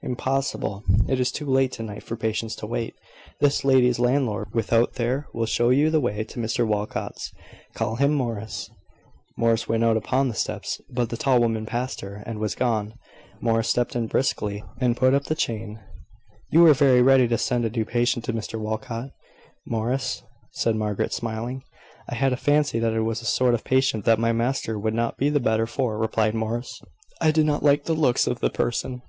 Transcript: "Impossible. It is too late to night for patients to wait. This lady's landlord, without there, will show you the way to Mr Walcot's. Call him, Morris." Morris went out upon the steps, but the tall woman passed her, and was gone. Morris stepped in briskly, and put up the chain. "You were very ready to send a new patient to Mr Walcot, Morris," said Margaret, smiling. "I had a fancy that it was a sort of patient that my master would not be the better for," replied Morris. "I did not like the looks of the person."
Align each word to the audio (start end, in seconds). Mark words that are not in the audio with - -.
"Impossible. 0.00 0.82
It 1.10 1.20
is 1.20 1.30
too 1.30 1.44
late 1.44 1.70
to 1.72 1.82
night 1.82 2.02
for 2.02 2.16
patients 2.16 2.56
to 2.56 2.66
wait. 2.66 2.94
This 3.40 3.66
lady's 3.66 3.98
landlord, 3.98 4.48
without 4.54 4.94
there, 4.94 5.26
will 5.34 5.44
show 5.44 5.68
you 5.68 5.90
the 5.90 6.00
way 6.00 6.24
to 6.24 6.40
Mr 6.40 6.66
Walcot's. 6.66 7.30
Call 7.74 7.96
him, 7.96 8.14
Morris." 8.14 8.70
Morris 9.36 9.68
went 9.68 9.84
out 9.84 9.98
upon 9.98 10.28
the 10.28 10.34
steps, 10.34 10.80
but 10.88 11.10
the 11.10 11.18
tall 11.18 11.38
woman 11.38 11.66
passed 11.66 12.00
her, 12.00 12.22
and 12.24 12.38
was 12.38 12.54
gone. 12.54 12.94
Morris 13.42 13.68
stepped 13.68 13.94
in 13.94 14.06
briskly, 14.06 14.64
and 14.80 14.96
put 14.96 15.12
up 15.12 15.24
the 15.24 15.34
chain. 15.34 15.80
"You 16.50 16.60
were 16.62 16.72
very 16.72 17.02
ready 17.02 17.28
to 17.28 17.36
send 17.36 17.66
a 17.66 17.70
new 17.70 17.84
patient 17.84 18.24
to 18.24 18.32
Mr 18.32 18.58
Walcot, 18.58 19.10
Morris," 19.66 20.22
said 20.52 20.76
Margaret, 20.76 21.12
smiling. 21.12 21.62
"I 22.08 22.14
had 22.14 22.32
a 22.32 22.38
fancy 22.38 22.78
that 22.78 22.94
it 22.94 23.02
was 23.02 23.20
a 23.20 23.26
sort 23.26 23.52
of 23.52 23.64
patient 23.64 24.06
that 24.06 24.18
my 24.18 24.32
master 24.32 24.78
would 24.78 24.94
not 24.94 25.18
be 25.18 25.28
the 25.28 25.40
better 25.40 25.66
for," 25.66 25.98
replied 25.98 26.34
Morris. 26.34 26.80
"I 27.20 27.30
did 27.30 27.44
not 27.44 27.62
like 27.62 27.84
the 27.84 27.92
looks 27.92 28.26
of 28.26 28.40
the 28.40 28.48
person." 28.48 29.02